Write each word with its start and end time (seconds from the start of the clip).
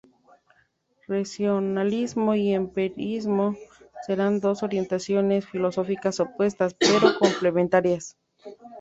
Racionalismo 1.07 2.33
y 2.33 2.53
Empirismo 2.55 3.55
serán 4.07 4.39
dos 4.39 4.63
orientaciones 4.63 5.45
filosóficas 5.47 6.19
opuestas, 6.19 6.73
pero 6.73 7.19
complementarias. 7.19 8.17